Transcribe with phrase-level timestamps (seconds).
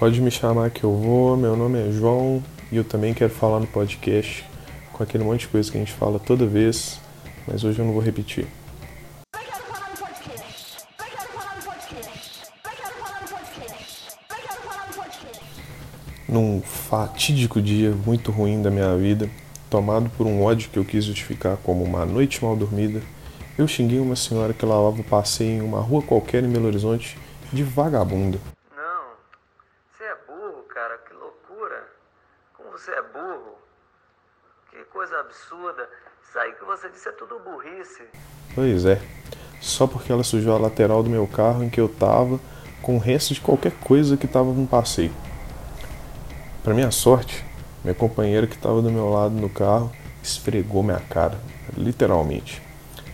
[0.00, 3.60] Pode me chamar que eu vou, meu nome é João e eu também quero falar
[3.60, 4.44] no podcast
[4.94, 6.98] com aquele monte de coisa que a gente fala toda vez,
[7.46, 8.46] mas hoje eu não vou repetir.
[16.26, 19.28] Num fatídico dia muito ruim da minha vida,
[19.68, 23.02] tomado por um ódio que eu quis justificar como uma noite mal dormida,
[23.58, 27.18] eu xinguei uma senhora que lavava o passeio em uma rua qualquer em Belo Horizonte
[27.52, 28.38] de vagabunda.
[28.74, 29.10] Não,
[29.90, 31.88] você é burro, cara, que loucura.
[32.54, 33.58] Como você é burro.
[34.70, 35.88] Que coisa absurda.
[36.28, 38.02] Isso aí que você disse é tudo burrice.
[38.54, 39.00] Pois é,
[39.60, 42.40] só porque ela sujou a lateral do meu carro em que eu tava
[42.82, 45.12] com o resto de qualquer coisa que tava no passeio.
[46.64, 47.44] Para minha sorte,
[47.82, 49.90] minha companheira que estava do meu lado no carro
[50.22, 51.38] esfregou minha cara,
[51.76, 52.60] literalmente.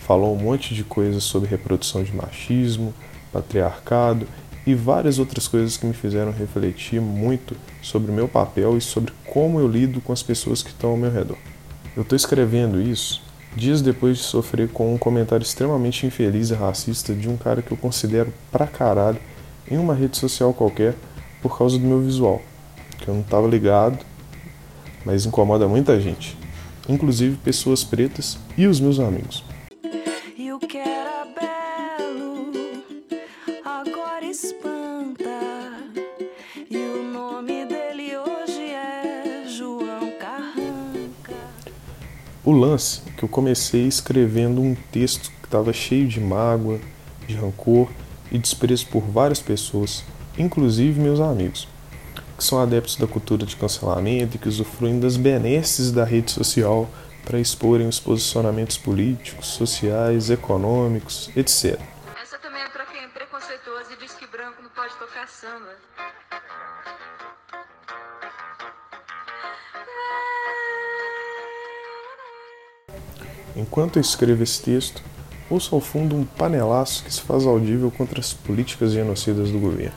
[0.00, 2.94] Falou um monte de coisas sobre reprodução de machismo,
[3.32, 4.26] patriarcado
[4.66, 9.12] e várias outras coisas que me fizeram refletir muito sobre o meu papel e sobre
[9.26, 11.38] como eu lido com as pessoas que estão ao meu redor.
[11.96, 13.22] Eu estou escrevendo isso
[13.54, 17.70] dias depois de sofrer com um comentário extremamente infeliz e racista de um cara que
[17.70, 19.18] eu considero pra caralho
[19.70, 20.94] em uma rede social qualquer
[21.42, 22.40] por causa do meu visual
[23.02, 23.98] que eu não estava ligado,
[25.04, 26.36] mas incomoda muita gente,
[26.88, 29.44] inclusive pessoas pretas e os meus amigos.
[42.44, 46.80] O lance que eu comecei escrevendo um texto que estava cheio de mágoa,
[47.26, 47.88] de rancor
[48.30, 50.04] e desprezo por várias pessoas,
[50.36, 51.68] inclusive meus amigos
[52.42, 56.90] que são adeptos da cultura de cancelamento e que usufruem das benesses da rede social
[57.24, 61.78] para exporem os posicionamentos políticos, sociais, econômicos, etc.
[73.72, 75.02] Enquanto eu escrevo esse texto,
[75.48, 79.94] ouço ao fundo um panelaço que se faz audível contra as políticas genocidas do governo.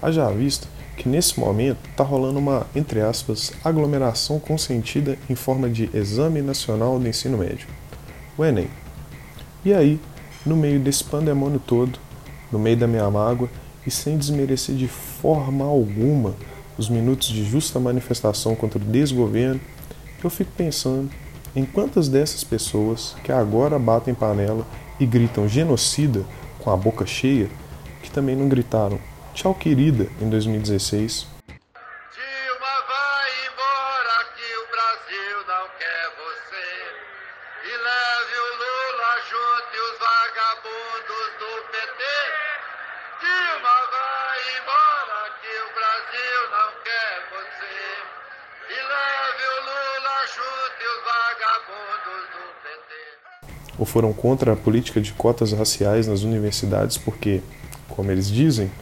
[0.00, 5.90] Haja vista que nesse momento está rolando uma, entre aspas, aglomeração consentida em forma de
[5.92, 7.68] Exame Nacional do Ensino Médio,
[8.38, 8.70] o Enem.
[9.62, 10.00] E aí,
[10.46, 11.98] no meio desse pandemônio todo,
[12.50, 13.50] no meio da minha mágoa
[13.86, 16.34] e sem desmerecer de forma alguma
[16.78, 19.60] os minutos de justa manifestação contra o desgoverno,
[20.24, 21.10] eu fico pensando
[21.56, 24.66] em quantas dessas pessoas que agora batem panela
[25.00, 26.22] e gritam genocida
[26.62, 27.48] com a boca cheia,
[28.02, 29.00] que também não gritaram
[29.32, 31.26] Tchau Querida em 2016.
[31.46, 36.66] Dilma vai embora que o Brasil não quer você.
[37.64, 39.98] E leve o Lula junto e os
[53.78, 57.42] Ou foram contra a política de cotas raciais nas universidades porque,
[57.94, 58.72] como eles dizem,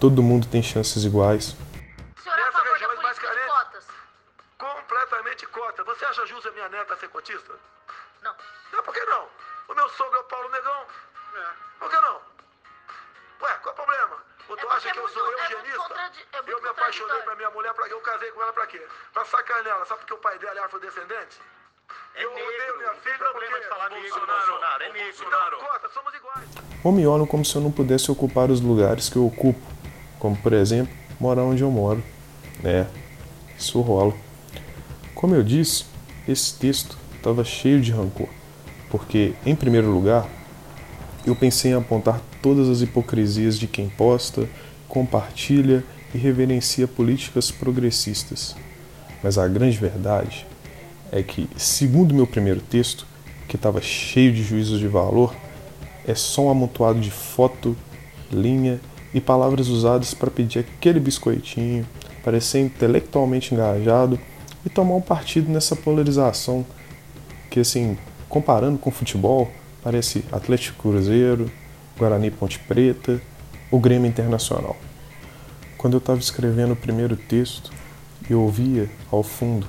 [0.00, 1.56] todo mundo tem chances iguais.
[2.16, 3.64] O senhor é a Nessa favor região da é mais política de carente.
[3.64, 3.84] cotas?
[4.58, 5.84] Completamente cota.
[5.84, 7.52] Você acha justo a minha neta ser cotista?
[8.22, 8.34] Não.
[8.72, 9.28] Não, por que não?
[9.68, 10.86] O meu sogro é o Paulo Negão.
[11.78, 12.20] Por que não?
[13.42, 14.16] Ué, qual é o problema?
[14.48, 15.94] Ou tu porque acha que é eu sou muito- é eugenista?
[16.32, 18.86] é muito eu me apaixonei pra minha mulher, pra eu casei com ela pra quê?
[19.12, 21.40] Pra sacanear ela, só porque o pai dela é afrodescendente?
[22.16, 23.62] Eu odeio minha filha problema porque...
[23.62, 25.02] de falar negro, Bolsonaro, Bolsonaro, é.
[25.04, 25.56] Bolsonaro.
[25.92, 26.48] Somos iguais.
[26.82, 29.60] Ou me olham como se eu não pudesse ocupar os lugares que eu ocupo,
[30.18, 32.02] como por exemplo, morar onde eu moro.
[32.62, 32.86] É,
[33.58, 34.14] isso rola.
[35.14, 35.86] Como eu disse,
[36.28, 38.28] esse texto estava cheio de rancor,
[38.90, 40.26] porque, em primeiro lugar,
[41.26, 44.48] eu pensei em apontar todas as hipocrisias de quem posta,
[44.88, 45.82] compartilha
[46.14, 48.54] e reverencia políticas progressistas.
[49.22, 50.46] Mas a grande verdade
[51.14, 53.06] é que, segundo meu primeiro texto,
[53.46, 55.32] que estava cheio de juízos de valor,
[56.04, 57.76] é só um amontoado de foto,
[58.32, 58.80] linha
[59.14, 61.86] e palavras usadas para pedir aquele biscoitinho,
[62.24, 64.18] parecer intelectualmente engajado
[64.66, 66.66] e tomar um partido nessa polarização
[67.48, 67.96] que, assim,
[68.28, 69.48] comparando com futebol,
[69.84, 71.48] parece Atlético Cruzeiro,
[71.96, 73.22] Guarani Ponte Preta,
[73.70, 74.76] o Grêmio Internacional.
[75.78, 77.70] Quando eu estava escrevendo o primeiro texto,
[78.28, 79.68] eu ouvia ao fundo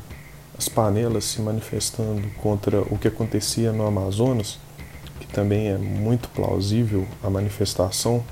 [0.58, 4.58] as panelas se manifestando contra o que acontecia no Amazonas,
[5.20, 8.24] que também é muito plausível a manifestação,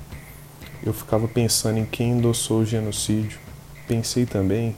[0.84, 3.38] eu ficava pensando em quem endossou o genocídio.
[3.88, 4.76] Pensei também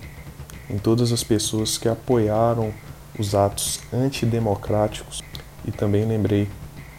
[0.71, 2.73] em todas as pessoas que apoiaram
[3.19, 5.23] os atos antidemocráticos
[5.65, 6.49] e também lembrei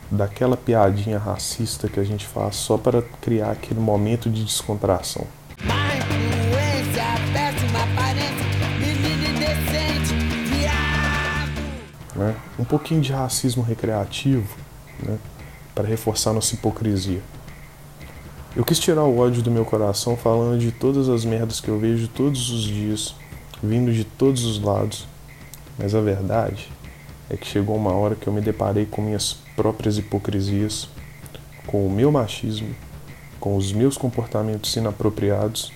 [0.10, 5.26] daquela piadinha racista que a gente faz só para criar aquele momento de descontração.
[12.58, 14.58] Um pouquinho de racismo recreativo,
[15.04, 15.18] né,
[15.76, 17.22] para reforçar nossa hipocrisia.
[18.56, 21.78] Eu quis tirar o ódio do meu coração falando de todas as merdas que eu
[21.78, 23.14] vejo todos os dias,
[23.62, 25.08] vindo de todos os lados,
[25.78, 26.68] mas a verdade
[27.30, 30.90] é que chegou uma hora que eu me deparei com minhas próprias hipocrisias,
[31.68, 32.74] com o meu machismo,
[33.40, 35.72] com os meus comportamentos inapropriados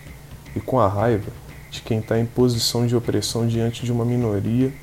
[0.56, 1.32] e com a raiva
[1.70, 4.74] de quem está em posição de opressão diante de uma minoria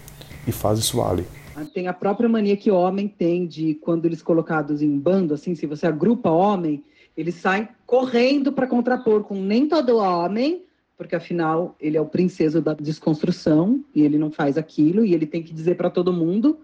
[0.47, 1.27] e faz isso valer.
[1.67, 5.67] Tem a própria mania que homem tem de quando eles colocados em bando, assim, se
[5.67, 6.85] você agrupa homem,
[7.17, 10.65] eles saem correndo para contrapor com nem todo homem,
[10.97, 15.27] porque afinal ele é o princeso da desconstrução e ele não faz aquilo e ele
[15.27, 16.61] tem que dizer para todo mundo.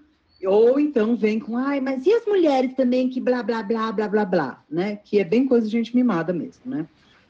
[0.47, 4.09] Ou então vem com, ai, mas e as mulheres também que blá blá blá blá
[4.09, 4.97] blá blá, né?
[4.97, 6.87] Que é bem coisa de gente mimada mesmo, né?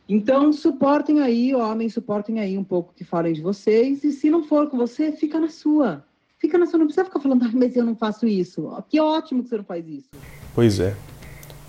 [0.08, 4.04] Então, suportem aí, homens, suportem aí um pouco que falem de vocês.
[4.04, 6.04] E se não for com você, fica na sua.
[6.38, 8.70] Fica na sua, não precisa ficar falando, ah, mas eu não faço isso.
[8.88, 10.10] Que ótimo que você não faz isso.
[10.54, 10.94] Pois é.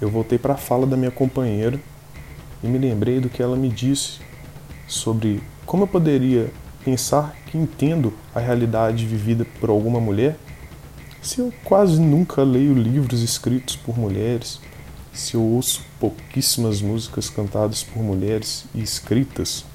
[0.01, 1.79] Eu voltei para a fala da minha companheira
[2.61, 4.19] e me lembrei do que ela me disse
[4.87, 6.51] sobre como eu poderia
[6.83, 10.37] pensar que entendo a realidade vivida por alguma mulher
[11.25, 14.61] se eu quase nunca leio livros escritos por mulheres,
[15.11, 19.65] se eu ouço pouquíssimas músicas cantadas por mulheres e escritas,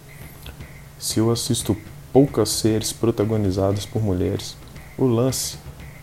[0.97, 1.77] se eu assisto
[2.13, 4.57] poucas séries protagonizadas por mulheres,
[5.01, 5.57] o lance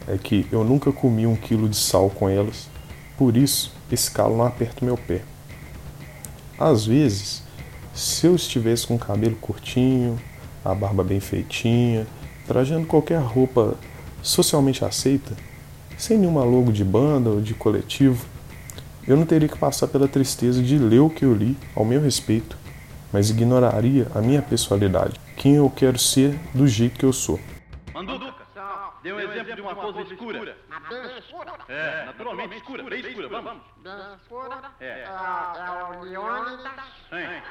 [0.07, 2.67] é que eu nunca comi um quilo de sal com elas,
[3.15, 5.21] por isso esse calo não aperta o meu pé.
[6.59, 7.43] Às vezes,
[7.93, 10.19] se eu estivesse com o cabelo curtinho,
[10.65, 12.07] a barba bem feitinha,
[12.47, 13.75] trajando qualquer roupa
[14.23, 15.35] socialmente aceita,
[15.97, 18.25] sem nenhuma logo de banda ou de coletivo,
[19.07, 22.01] eu não teria que passar pela tristeza de ler o que eu li ao meu
[22.01, 22.57] respeito,
[23.13, 27.39] mas ignoraria a minha personalidade, quem eu quero ser do jeito que eu sou.
[29.75, 30.57] Manduca, dê um exemplo de uma pose escura.
[30.89, 31.53] Bem escura?
[31.67, 33.63] É, naturalmente escura, bem escura, vamos.
[33.77, 34.61] Bem escura?
[34.79, 34.85] É.
[34.85, 36.71] É, é o Leônidas
[37.11, 37.43] Hein?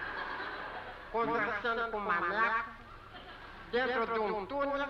[1.12, 2.70] conversando com o Maneco
[3.72, 4.86] dentro de um túnel,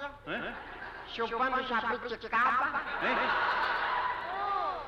[1.14, 2.82] chupando jabuticaba.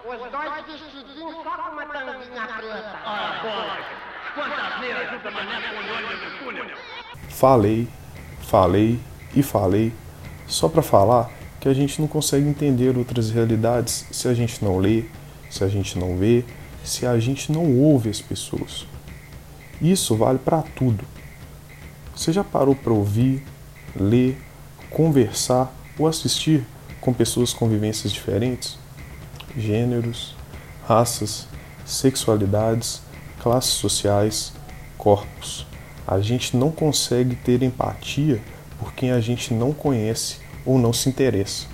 [0.05, 2.99] Os dois vestidinhos só com uma tanguinha preta.
[3.05, 3.79] Ah, bola!
[4.35, 6.76] Quantas neiras junta mané com o olho no túnel?
[7.29, 7.88] Falei,
[8.43, 9.00] falei
[9.35, 9.93] e falei,
[10.46, 11.29] só para falar
[11.60, 15.05] que a gente não consegue entender outras realidades se a gente não lê,
[15.50, 16.44] se a gente não vê,
[16.84, 18.87] se a gente não ouve as pessoas.
[19.81, 21.05] Isso vale para tudo.
[22.14, 23.44] Você já parou para ouvir,
[23.94, 24.38] ler,
[24.90, 26.64] conversar ou assistir
[27.00, 28.78] com pessoas com vivências diferentes?
[29.56, 30.34] Gêneros,
[30.87, 31.46] raças,
[31.84, 33.02] sexualidades,
[33.40, 34.52] classes sociais,
[34.96, 35.66] corpos.
[36.06, 38.40] A gente não consegue ter empatia
[38.78, 41.67] por quem a gente não conhece ou não se interessa.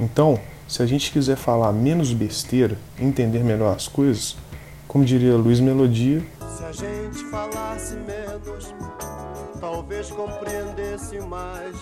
[0.00, 4.36] Então, se a gente quiser falar menos besteira, entender melhor as coisas,
[4.88, 6.20] como diria Luiz Melodia,
[6.58, 8.74] Se a gente falasse menos,
[9.60, 11.76] talvez compreendesse mais.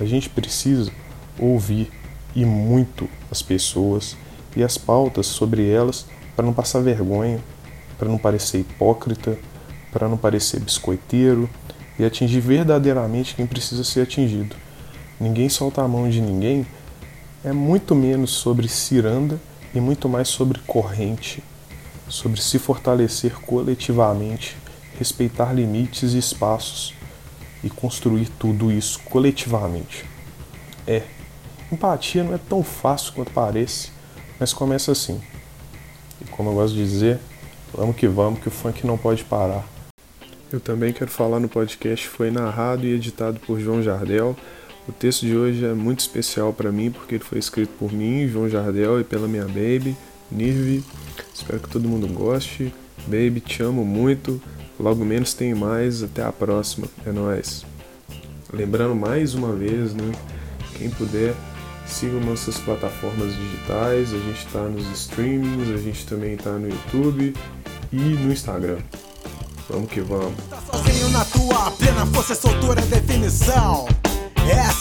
[0.00, 0.90] a gente precisa
[1.38, 1.88] ouvir
[2.34, 4.16] e muito as pessoas
[4.56, 6.04] e as pautas sobre elas
[6.34, 7.38] para não passar vergonha,
[7.96, 9.38] para não parecer hipócrita,
[9.92, 11.48] para não parecer biscoiteiro
[11.96, 14.63] e atingir verdadeiramente quem precisa ser atingido.
[15.24, 16.66] Ninguém solta a mão de ninguém
[17.42, 19.40] é muito menos sobre ciranda
[19.74, 21.42] e muito mais sobre corrente,
[22.06, 24.54] sobre se fortalecer coletivamente,
[24.98, 26.92] respeitar limites e espaços
[27.62, 30.04] e construir tudo isso coletivamente.
[30.86, 31.04] É,
[31.72, 33.92] empatia não é tão fácil quanto parece,
[34.38, 35.22] mas começa assim.
[36.20, 37.18] E como eu gosto de dizer,
[37.72, 39.66] vamos que vamos, que o funk não pode parar.
[40.52, 44.36] Eu também quero falar no podcast, foi narrado e editado por João Jardel.
[44.86, 48.28] O texto de hoje é muito especial para mim porque ele foi escrito por mim,
[48.28, 49.96] João Jardel, e pela minha baby,
[50.30, 50.84] Nirvi.
[51.34, 52.72] Espero que todo mundo goste.
[53.06, 54.40] Baby, te amo muito.
[54.78, 56.02] Logo menos tem mais.
[56.02, 56.86] Até a próxima.
[57.06, 57.64] É nóis.
[58.52, 60.12] Lembrando mais uma vez, né?
[60.76, 61.34] Quem puder,
[61.86, 64.12] sigam nossas plataformas digitais.
[64.12, 67.34] A gente está nos streamings, a gente também está no YouTube
[67.90, 68.78] e no Instagram.
[69.68, 70.34] Vamos que vamos.
[70.50, 73.86] Tá sozinho na tua plena força, soltura definição.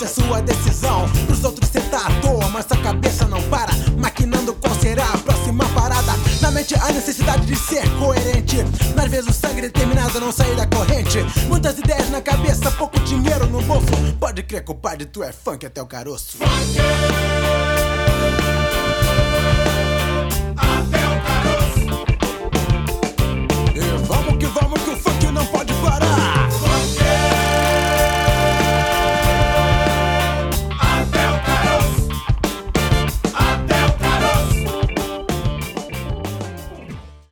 [0.04, 1.10] Essa é sua decisão.
[1.26, 3.72] Pros outros cê tá à toa, mas sua cabeça não para.
[3.98, 6.12] Maquinando qual será a próxima parada.
[6.42, 8.58] Na mente a necessidade de ser coerente.
[8.96, 11.20] Nas vezes o sangue determinado a não sair da corrente.
[11.48, 13.88] Muitas ideias na cabeça, pouco dinheiro no bolso.
[14.20, 16.38] Pode crer, compadre, tu é funk até o caroço.
[16.38, 17.83] Funk!